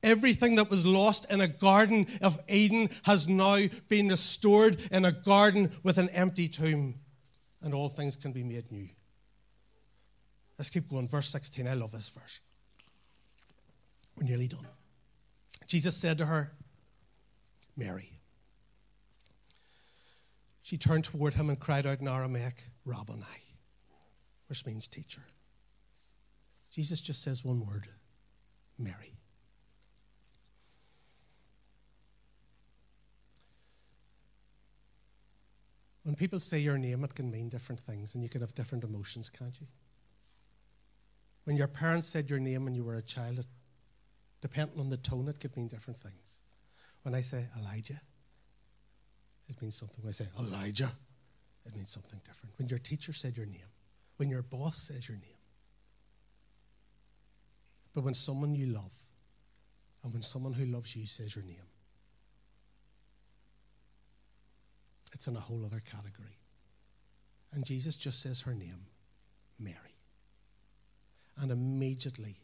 [0.02, 5.12] Everything that was lost in a garden of Eden has now been restored in a
[5.12, 6.94] garden with an empty tomb,
[7.62, 8.88] and all things can be made new.
[10.58, 11.06] Let's keep going.
[11.06, 11.68] Verse 16.
[11.68, 12.40] I love this verse.
[14.16, 14.66] We're nearly done.
[15.66, 16.52] Jesus said to her,
[17.76, 18.10] Mary.
[20.62, 23.22] She turned toward him and cried out in Aramaic, Rabboni,
[24.48, 25.22] which means teacher.
[26.70, 27.86] Jesus just says one word
[28.78, 29.16] Mary.
[36.02, 38.84] When people say your name, it can mean different things, and you can have different
[38.84, 39.66] emotions, can't you?
[41.44, 43.44] When your parents said your name when you were a child,
[44.40, 46.40] depending on the tone, it could mean different things.
[47.06, 48.00] When I say Elijah,
[49.48, 50.02] it means something.
[50.02, 50.88] When I say Elijah,
[51.64, 52.58] it means something different.
[52.58, 53.70] When your teacher said your name,
[54.16, 55.38] when your boss says your name,
[57.94, 58.92] but when someone you love
[60.02, 61.68] and when someone who loves you says your name,
[65.12, 66.36] it's in a whole other category.
[67.52, 68.80] And Jesus just says her name,
[69.60, 69.76] Mary.
[71.40, 72.34] And immediately,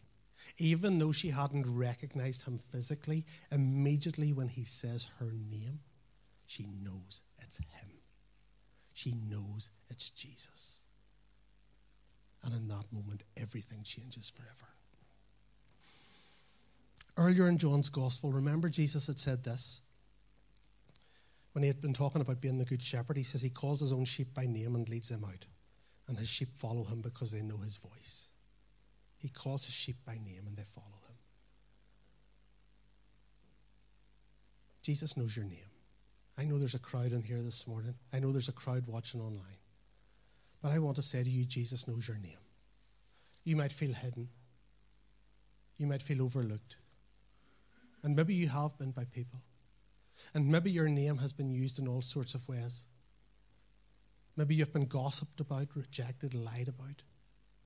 [0.59, 5.81] even though she hadn't recognized him physically, immediately when he says her name,
[6.47, 7.89] she knows it's him.
[8.93, 10.83] She knows it's Jesus.
[12.45, 14.69] And in that moment, everything changes forever.
[17.17, 19.83] Earlier in John's Gospel, remember Jesus had said this
[21.53, 23.93] when he had been talking about being the good shepherd, he says he calls his
[23.93, 25.47] own sheep by name and leads them out.
[26.09, 28.31] And his sheep follow him because they know his voice.
[29.23, 31.17] He calls his sheep by name and they follow him.
[34.83, 35.71] Jesus knows your name.
[36.37, 37.95] I know there's a crowd in here this morning.
[38.13, 39.61] I know there's a crowd watching online.
[40.61, 42.43] But I want to say to you, Jesus knows your name.
[43.45, 44.29] You might feel hidden.
[45.77, 46.77] You might feel overlooked.
[48.03, 49.39] And maybe you have been by people.
[50.35, 52.87] And maybe your name has been used in all sorts of ways.
[54.37, 57.03] Maybe you've been gossiped about, rejected, lied about.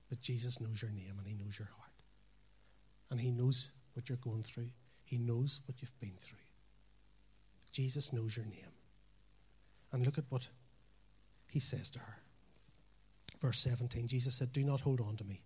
[0.09, 1.91] But Jesus knows your name and He knows your heart.
[3.09, 4.69] And He knows what you're going through,
[5.03, 6.37] He knows what you've been through.
[7.71, 8.73] Jesus knows your name.
[9.91, 10.47] And look at what
[11.49, 12.17] He says to her.
[13.39, 15.41] Verse 17 Jesus said, Do not hold on to me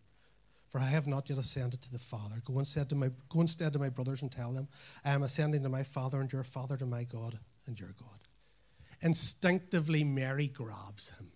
[0.71, 2.41] for I have not yet ascended to the Father.
[2.45, 4.69] Go instead to my, go instead to my brothers and tell them,
[5.04, 8.19] I am ascending to my Father and your Father, to my God and your God.
[9.02, 11.30] Instinctively, Mary grabs him.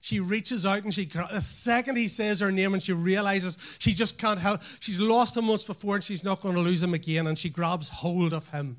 [0.00, 3.92] She reaches out and she, the second he says her name and she realizes she
[3.92, 6.94] just can't help, she's lost him once before and she's not going to lose him
[6.94, 8.78] again, and she grabs hold of him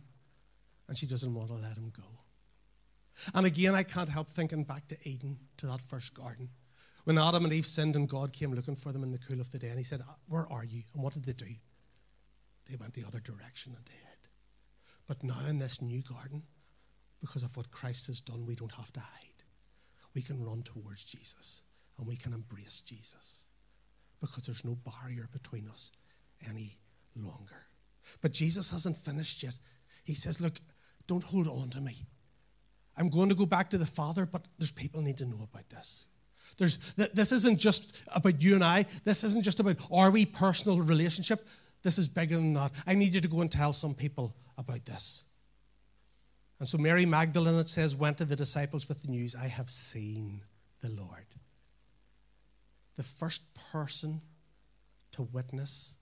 [0.87, 2.03] and she doesn't want to let him go.
[3.35, 6.49] And again, I can't help thinking back to Eden, to that first garden.
[7.03, 9.49] When Adam and Eve sinned and God came looking for them in the cool of
[9.51, 10.81] the day, and He said, uh, Where are you?
[10.93, 11.45] And what did they do?
[12.69, 14.27] They went the other direction and they hid.
[15.07, 16.43] But now in this new garden,
[17.19, 19.30] because of what Christ has done, we don't have to hide.
[20.13, 21.63] We can run towards Jesus
[21.97, 23.47] and we can embrace Jesus
[24.19, 25.91] because there's no barrier between us
[26.47, 26.77] any
[27.15, 27.67] longer.
[28.21, 29.57] But Jesus hasn't finished yet.
[30.03, 30.53] He says, Look,
[31.07, 32.05] don't hold on to me.
[32.97, 35.69] I'm going to go back to the Father, but there's people need to know about
[35.69, 36.07] this.
[36.57, 38.85] There's, this isn't just about you and I.
[39.05, 41.47] This isn't just about our we personal relationship.
[41.81, 42.71] This is bigger than that.
[42.85, 45.23] I need you to go and tell some people about this.
[46.61, 49.67] And so Mary Magdalene, it says, went to the disciples with the news I have
[49.67, 50.43] seen
[50.81, 51.25] the Lord.
[52.97, 54.21] The first person
[55.13, 55.97] to witness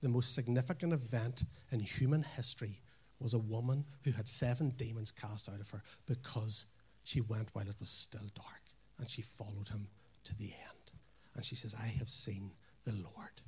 [0.00, 2.80] the most significant event in human history
[3.20, 6.66] was a woman who had seven demons cast out of her because
[7.04, 8.62] she went while it was still dark
[8.98, 9.86] and she followed him
[10.24, 10.90] to the end.
[11.36, 12.50] And she says, I have seen
[12.82, 13.42] the Lord.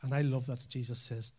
[0.00, 1.34] And I love that Jesus says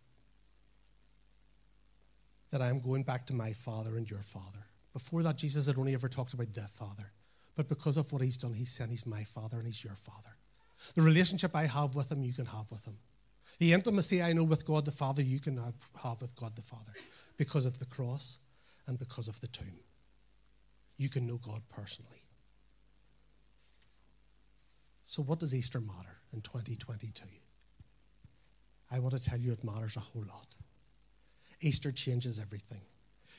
[2.51, 4.65] that I am going back to my Father and your Father.
[4.93, 7.11] Before that, Jesus had only ever talked about the Father.
[7.55, 10.37] But because of what he's done, he's said he's my Father and he's your Father.
[10.95, 12.97] The relationship I have with him, you can have with him.
[13.59, 16.61] The intimacy I know with God the Father, you can have, have with God the
[16.61, 16.93] Father
[17.37, 18.39] because of the cross
[18.85, 19.79] and because of the tomb
[20.97, 22.23] you can know God personally.
[25.05, 27.23] So, what does Easter matter in 2022?
[28.91, 30.55] I want to tell you it matters a whole lot.
[31.61, 32.81] Easter changes everything.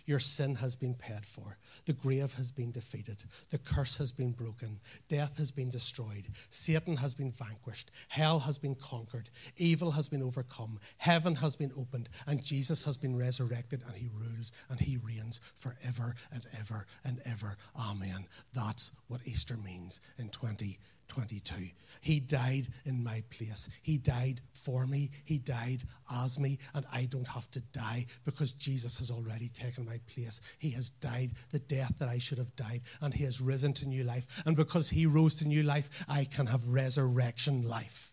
[0.08, 1.58] Your sin has been paid for.
[1.84, 3.22] The grave has been defeated.
[3.50, 4.80] The curse has been broken.
[5.06, 6.28] Death has been destroyed.
[6.48, 7.90] Satan has been vanquished.
[8.08, 9.28] Hell has been conquered.
[9.58, 10.80] Evil has been overcome.
[10.96, 12.08] Heaven has been opened.
[12.26, 17.20] And Jesus has been resurrected and he rules and he reigns forever and ever and
[17.26, 17.58] ever.
[17.78, 18.24] Amen.
[18.54, 20.78] That's what Easter means in 2020.
[21.08, 21.54] 22.
[22.00, 23.68] He died in my place.
[23.82, 25.10] He died for me.
[25.24, 25.82] He died
[26.14, 30.40] as me, and I don't have to die because Jesus has already taken my place.
[30.58, 33.88] He has died the death that I should have died, and He has risen to
[33.88, 34.42] new life.
[34.46, 38.12] And because He rose to new life, I can have resurrection life.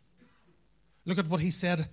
[1.06, 1.88] Look at what He said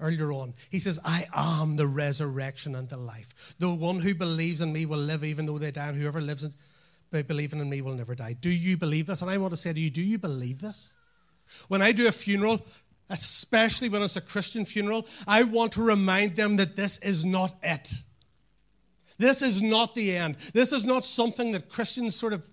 [0.00, 0.54] earlier on.
[0.70, 3.54] He says, I am the resurrection and the life.
[3.58, 6.44] The one who believes in me will live even though they die, and whoever lives
[6.44, 6.54] in,
[7.10, 8.34] by believing in me will never die.
[8.40, 9.22] Do you believe this?
[9.22, 10.96] And I want to say to you, do you believe this?
[11.68, 12.64] When I do a funeral,
[13.08, 17.54] especially when it's a Christian funeral, I want to remind them that this is not
[17.62, 17.92] it.
[19.18, 20.36] This is not the end.
[20.54, 22.48] This is not something that Christians sort of,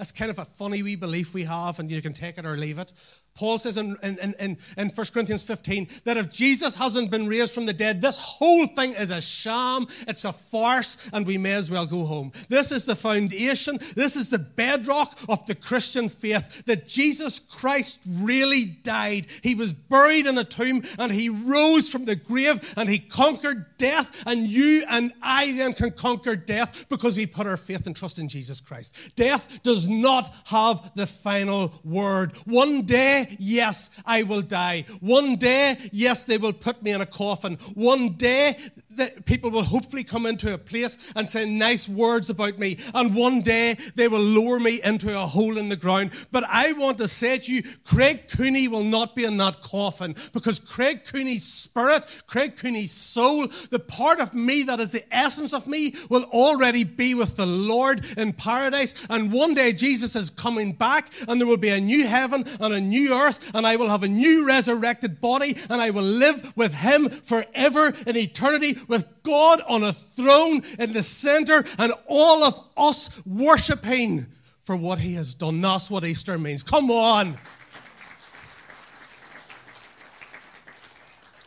[0.00, 2.56] it's kind of a funny wee belief we have, and you can take it or
[2.56, 2.92] leave it.
[3.38, 7.54] Paul says in, in, in, in 1 Corinthians 15 that if Jesus hasn't been raised
[7.54, 11.52] from the dead, this whole thing is a sham, it's a farce, and we may
[11.52, 12.32] as well go home.
[12.48, 18.00] This is the foundation, this is the bedrock of the Christian faith that Jesus Christ
[18.08, 19.28] really died.
[19.44, 23.66] He was buried in a tomb and he rose from the grave and he conquered
[23.78, 27.94] death, and you and I then can conquer death because we put our faith and
[27.94, 29.14] trust in Jesus Christ.
[29.14, 32.34] Death does not have the final word.
[32.46, 34.84] One day, yes, I will die.
[35.00, 37.56] One day, yes, they will put me in a coffin.
[37.74, 38.56] One day,
[38.96, 42.78] that people will hopefully come into a place and say nice words about me.
[42.94, 46.12] And one day they will lower me into a hole in the ground.
[46.32, 50.14] But I want to say to you, Craig Cooney will not be in that coffin
[50.32, 55.52] because Craig Cooney's spirit, Craig Cooney's soul, the part of me that is the essence
[55.52, 59.06] of me, will already be with the Lord in paradise.
[59.10, 62.74] And one day Jesus is coming back and there will be a new heaven and
[62.74, 66.56] a new earth and I will have a new resurrected body and I will live
[66.56, 72.44] with him forever in eternity with God on a throne in the center and all
[72.44, 74.26] of us worshiping
[74.60, 75.60] for what he has done.
[75.60, 76.62] That's what Easter means.
[76.62, 77.36] Come on.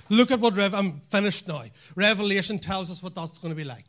[0.10, 1.64] Look at what Rev- I'm finished now.
[1.96, 3.86] Revelation tells us what that's going to be like.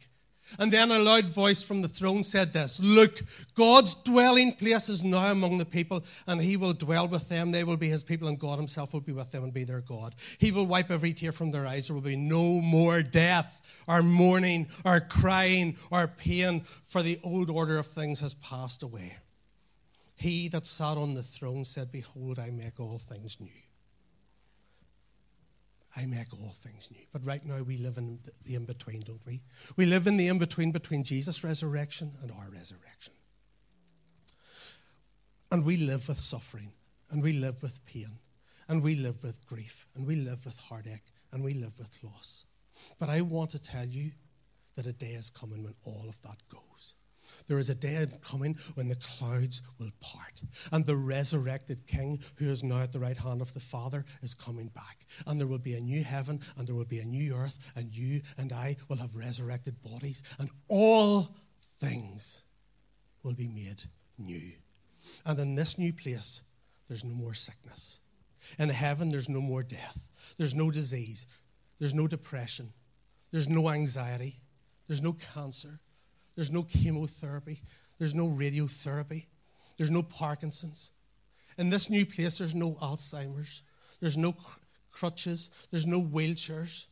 [0.59, 3.21] And then a loud voice from the throne said this Look,
[3.55, 7.51] God's dwelling place is now among the people, and he will dwell with them.
[7.51, 9.81] They will be his people, and God himself will be with them and be their
[9.81, 10.15] God.
[10.39, 11.89] He will wipe every tear from their eyes.
[11.89, 17.51] There will be no more death, or mourning, or crying, or pain, for the old
[17.51, 19.17] order of things has passed away.
[20.17, 23.49] He that sat on the throne said, Behold, I make all things new.
[25.97, 27.05] I make all things new.
[27.13, 29.43] But right now we live in the in between, don't we?
[29.77, 33.13] We live in the in between between Jesus' resurrection and our resurrection.
[35.51, 36.73] And we live with suffering,
[37.11, 38.19] and we live with pain,
[38.69, 42.47] and we live with grief, and we live with heartache, and we live with loss.
[42.99, 44.13] But I want to tell you
[44.77, 46.95] that a day is coming when all of that goes.
[47.47, 50.41] There is a day coming when the clouds will part,
[50.73, 54.35] and the resurrected King, who is now at the right hand of the Father, is
[54.35, 55.07] coming back.
[55.27, 57.95] And there will be a new heaven, and there will be a new earth, and
[57.95, 62.45] you and I will have resurrected bodies, and all things
[63.23, 63.83] will be made
[64.19, 64.53] new.
[65.25, 66.43] And in this new place,
[66.89, 68.01] there's no more sickness.
[68.59, 70.11] In heaven, there's no more death.
[70.37, 71.27] There's no disease.
[71.79, 72.73] There's no depression.
[73.31, 74.37] There's no anxiety.
[74.89, 75.81] There's no cancer.
[76.35, 77.59] There's no chemotherapy.
[77.99, 79.27] There's no radiotherapy.
[79.77, 80.91] There's no Parkinson's.
[81.59, 83.63] In this new place, there's no Alzheimer's.
[84.01, 84.59] There's no cr-
[84.91, 85.51] crutches.
[85.71, 86.87] There's no wheelchairs.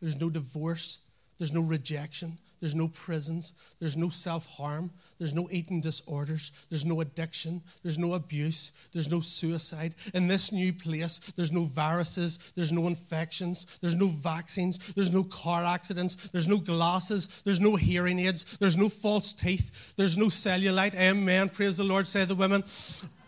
[0.00, 1.00] There's no divorce.
[1.38, 2.38] There's no rejection.
[2.64, 3.52] There's no prisons.
[3.78, 4.90] There's no self harm.
[5.18, 6.50] There's no eating disorders.
[6.70, 7.60] There's no addiction.
[7.82, 8.72] There's no abuse.
[8.94, 9.94] There's no suicide.
[10.14, 12.38] In this new place, there's no viruses.
[12.56, 13.66] There's no infections.
[13.82, 14.78] There's no vaccines.
[14.94, 16.14] There's no car accidents.
[16.30, 17.42] There's no glasses.
[17.44, 18.56] There's no hearing aids.
[18.56, 19.92] There's no false teeth.
[19.98, 20.94] There's no cellulite.
[20.94, 21.50] Amen.
[21.50, 22.64] Praise the Lord, say the women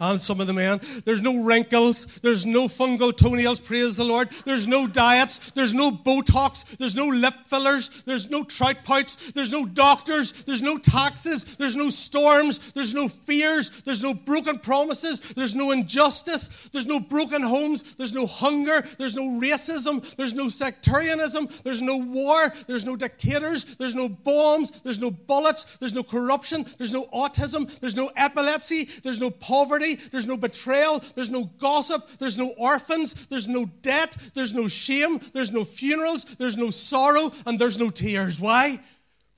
[0.00, 0.80] and some of the men.
[1.04, 2.06] There's no wrinkles.
[2.22, 4.30] There's no fungal toenails, praise the Lord.
[4.44, 5.50] There's no diets.
[5.52, 6.76] There's no Botox.
[6.76, 8.02] There's no lip fillers.
[8.04, 9.32] There's no trout pouts.
[9.32, 10.44] There's no doctors.
[10.44, 11.56] There's no taxes.
[11.56, 12.72] There's no storms.
[12.72, 13.82] There's no fears.
[13.82, 15.20] There's no broken promises.
[15.20, 16.68] There's no injustice.
[16.72, 17.94] There's no broken homes.
[17.96, 18.82] There's no hunger.
[18.98, 20.14] There's no racism.
[20.16, 21.48] There's no sectarianism.
[21.64, 22.52] There's no war.
[22.66, 23.76] There's no dictators.
[23.76, 24.82] There's no bombs.
[24.82, 25.76] There's no bullets.
[25.78, 26.66] There's no corruption.
[26.78, 27.80] There's no autism.
[27.80, 28.84] There's no epilepsy.
[28.84, 29.30] There's no
[29.94, 31.02] There's no betrayal.
[31.14, 32.08] There's no gossip.
[32.18, 33.26] There's no orphans.
[33.26, 34.16] There's no debt.
[34.34, 35.20] There's no shame.
[35.32, 36.24] There's no funerals.
[36.36, 37.32] There's no sorrow.
[37.46, 38.40] And there's no tears.
[38.40, 38.80] Why?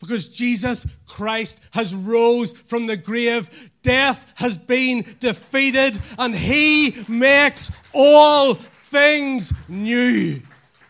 [0.01, 3.71] Because Jesus Christ has rose from the grave.
[3.83, 10.41] Death has been defeated and he makes all things new.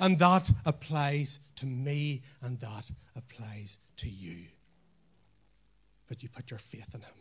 [0.00, 4.44] And that applies to me and that applies to you.
[6.08, 7.17] But you put your faith in him.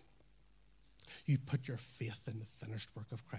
[1.28, 3.36] You put your faith in the finished work of Christ.